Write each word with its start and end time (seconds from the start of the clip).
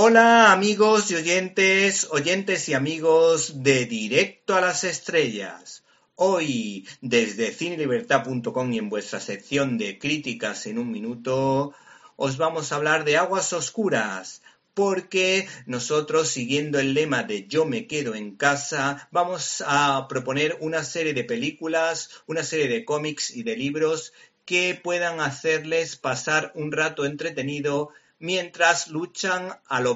Hola 0.00 0.52
amigos 0.52 1.10
y 1.10 1.16
oyentes, 1.16 2.06
oyentes 2.12 2.68
y 2.68 2.74
amigos 2.74 3.64
de 3.64 3.84
Directo 3.84 4.54
a 4.54 4.60
las 4.60 4.84
Estrellas. 4.84 5.82
Hoy, 6.14 6.86
desde 7.00 7.50
cinelibertad.com 7.50 8.72
y 8.72 8.78
en 8.78 8.90
vuestra 8.90 9.18
sección 9.18 9.76
de 9.76 9.98
críticas 9.98 10.66
en 10.66 10.78
un 10.78 10.92
minuto, 10.92 11.74
os 12.14 12.36
vamos 12.36 12.70
a 12.70 12.76
hablar 12.76 13.04
de 13.04 13.16
Aguas 13.16 13.52
Oscuras, 13.52 14.40
porque 14.72 15.48
nosotros, 15.66 16.28
siguiendo 16.28 16.78
el 16.78 16.94
lema 16.94 17.24
de 17.24 17.48
Yo 17.48 17.64
me 17.64 17.88
quedo 17.88 18.14
en 18.14 18.36
casa, 18.36 19.08
vamos 19.10 19.64
a 19.66 20.06
proponer 20.08 20.58
una 20.60 20.84
serie 20.84 21.12
de 21.12 21.24
películas, 21.24 22.22
una 22.28 22.44
serie 22.44 22.68
de 22.68 22.84
cómics 22.84 23.34
y 23.34 23.42
de 23.42 23.56
libros 23.56 24.12
que 24.44 24.80
puedan 24.80 25.18
hacerles 25.20 25.96
pasar 25.96 26.52
un 26.54 26.70
rato 26.70 27.04
entretenido 27.04 27.90
mientras 28.18 28.88
luchan 28.88 29.60
a 29.66 29.80
lo 29.80 29.94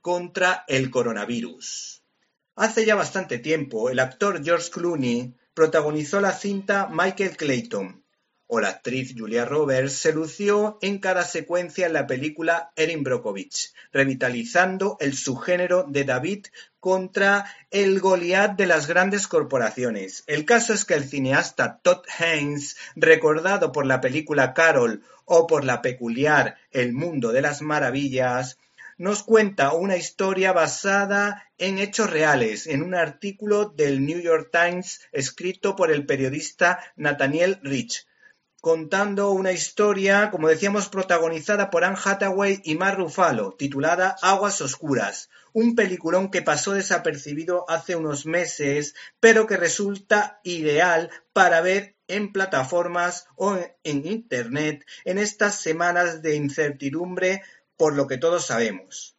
contra 0.00 0.64
el 0.68 0.90
coronavirus. 0.90 2.02
Hace 2.56 2.84
ya 2.84 2.94
bastante 2.94 3.38
tiempo, 3.38 3.90
el 3.90 3.98
actor 3.98 4.44
George 4.44 4.70
Clooney 4.70 5.34
protagonizó 5.54 6.20
la 6.20 6.32
cinta 6.32 6.88
Michael 6.90 7.36
Clayton, 7.36 7.99
o 8.52 8.60
la 8.60 8.70
actriz 8.70 9.14
Julia 9.16 9.44
Roberts 9.44 9.92
se 9.92 10.12
lució 10.12 10.76
en 10.82 10.98
cada 10.98 11.24
secuencia 11.24 11.86
en 11.86 11.92
la 11.92 12.08
película 12.08 12.72
Erin 12.74 13.04
Brockovich, 13.04 13.72
revitalizando 13.92 14.96
el 14.98 15.16
subgénero 15.16 15.84
de 15.84 16.02
David 16.02 16.46
contra 16.80 17.46
el 17.70 18.00
Goliat 18.00 18.56
de 18.56 18.66
las 18.66 18.88
grandes 18.88 19.28
corporaciones. 19.28 20.24
El 20.26 20.44
caso 20.46 20.72
es 20.72 20.84
que 20.84 20.94
el 20.94 21.04
cineasta 21.04 21.78
Todd 21.80 22.02
Haynes, 22.18 22.76
recordado 22.96 23.70
por 23.70 23.86
la 23.86 24.00
película 24.00 24.52
Carol 24.52 25.04
o 25.26 25.46
por 25.46 25.64
la 25.64 25.80
peculiar 25.80 26.56
El 26.72 26.92
mundo 26.92 27.30
de 27.30 27.42
las 27.42 27.62
maravillas, 27.62 28.58
nos 28.98 29.22
cuenta 29.22 29.74
una 29.74 29.96
historia 29.96 30.52
basada 30.52 31.46
en 31.56 31.78
hechos 31.78 32.10
reales, 32.10 32.66
en 32.66 32.82
un 32.82 32.96
artículo 32.96 33.66
del 33.66 34.04
New 34.04 34.20
York 34.20 34.50
Times 34.50 35.02
escrito 35.12 35.76
por 35.76 35.92
el 35.92 36.04
periodista 36.04 36.80
Nathaniel 36.96 37.60
Rich, 37.62 38.06
contando 38.60 39.30
una 39.30 39.52
historia, 39.52 40.30
como 40.30 40.48
decíamos, 40.48 40.88
protagonizada 40.88 41.70
por 41.70 41.84
Anne 41.84 41.98
Hathaway 42.02 42.60
y 42.64 42.74
Mark 42.74 42.98
Ruffalo, 42.98 43.52
titulada 43.52 44.16
Aguas 44.22 44.60
Oscuras, 44.60 45.30
un 45.52 45.74
peliculón 45.74 46.30
que 46.30 46.42
pasó 46.42 46.72
desapercibido 46.72 47.64
hace 47.68 47.96
unos 47.96 48.26
meses, 48.26 48.94
pero 49.18 49.46
que 49.46 49.56
resulta 49.56 50.40
ideal 50.44 51.10
para 51.32 51.60
ver 51.60 51.96
en 52.06 52.32
plataformas 52.32 53.26
o 53.36 53.56
en 53.84 54.06
Internet 54.06 54.84
en 55.04 55.18
estas 55.18 55.60
semanas 55.60 56.22
de 56.22 56.36
incertidumbre 56.36 57.42
por 57.76 57.94
lo 57.94 58.06
que 58.06 58.18
todos 58.18 58.46
sabemos. 58.46 59.16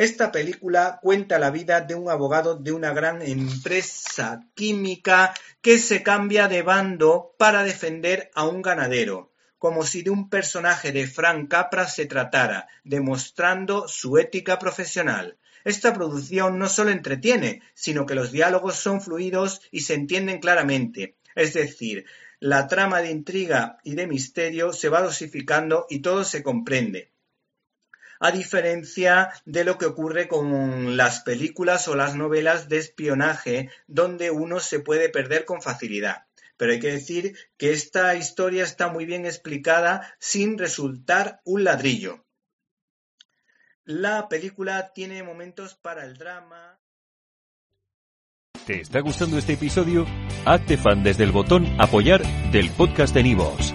Esta 0.00 0.32
película 0.32 0.98
cuenta 1.02 1.38
la 1.38 1.50
vida 1.50 1.82
de 1.82 1.94
un 1.94 2.08
abogado 2.08 2.56
de 2.56 2.72
una 2.72 2.94
gran 2.94 3.20
empresa 3.20 4.40
química 4.54 5.34
que 5.60 5.76
se 5.76 6.02
cambia 6.02 6.48
de 6.48 6.62
bando 6.62 7.34
para 7.36 7.64
defender 7.64 8.30
a 8.34 8.48
un 8.48 8.62
ganadero, 8.62 9.30
como 9.58 9.84
si 9.84 10.00
de 10.00 10.08
un 10.08 10.30
personaje 10.30 10.90
de 10.92 11.06
Frank 11.06 11.50
Capra 11.50 11.86
se 11.86 12.06
tratara, 12.06 12.66
demostrando 12.82 13.88
su 13.88 14.16
ética 14.16 14.58
profesional. 14.58 15.36
Esta 15.64 15.92
producción 15.92 16.58
no 16.58 16.70
solo 16.70 16.92
entretiene, 16.92 17.60
sino 17.74 18.06
que 18.06 18.14
los 18.14 18.32
diálogos 18.32 18.76
son 18.76 19.02
fluidos 19.02 19.60
y 19.70 19.80
se 19.80 19.92
entienden 19.92 20.40
claramente. 20.40 21.18
Es 21.34 21.52
decir, 21.52 22.06
la 22.38 22.68
trama 22.68 23.02
de 23.02 23.10
intriga 23.10 23.76
y 23.84 23.96
de 23.96 24.06
misterio 24.06 24.72
se 24.72 24.88
va 24.88 25.02
dosificando 25.02 25.84
y 25.90 25.98
todo 25.98 26.24
se 26.24 26.42
comprende 26.42 27.10
a 28.20 28.30
diferencia 28.30 29.32
de 29.46 29.64
lo 29.64 29.78
que 29.78 29.86
ocurre 29.86 30.28
con 30.28 30.96
las 30.96 31.20
películas 31.20 31.88
o 31.88 31.96
las 31.96 32.14
novelas 32.14 32.68
de 32.68 32.78
espionaje, 32.78 33.70
donde 33.88 34.30
uno 34.30 34.60
se 34.60 34.78
puede 34.78 35.08
perder 35.08 35.44
con 35.46 35.62
facilidad. 35.62 36.26
Pero 36.56 36.72
hay 36.72 36.78
que 36.78 36.92
decir 36.92 37.36
que 37.56 37.72
esta 37.72 38.14
historia 38.14 38.62
está 38.62 38.88
muy 38.88 39.06
bien 39.06 39.24
explicada 39.24 40.14
sin 40.18 40.58
resultar 40.58 41.40
un 41.44 41.64
ladrillo. 41.64 42.24
La 43.84 44.28
película 44.28 44.92
tiene 44.92 45.22
momentos 45.22 45.74
para 45.74 46.04
el 46.04 46.18
drama. 46.18 46.78
¿Te 48.66 48.82
está 48.82 49.00
gustando 49.00 49.38
este 49.38 49.54
episodio? 49.54 50.06
Hazte 50.44 50.76
fan 50.76 51.02
desde 51.02 51.24
el 51.24 51.32
botón 51.32 51.66
apoyar 51.80 52.22
del 52.52 52.70
podcast 52.70 53.14
de 53.14 53.22
Nivos. 53.22 53.74